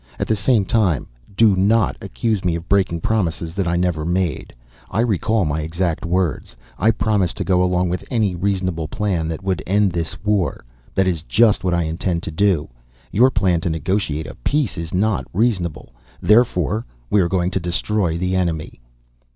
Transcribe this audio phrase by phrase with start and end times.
[0.17, 1.05] At the same time
[1.37, 4.51] do not accuse me of breaking promises that I never made.
[4.89, 6.57] I recall my exact words.
[6.79, 10.65] I promised to go along with any reasonable plan that would end this war.
[10.95, 12.67] That is just what I intend to do.
[13.11, 15.93] Your plan to negotiate a peace is not reasonable.
[16.19, 18.81] Therefore we are going to destroy the enemy."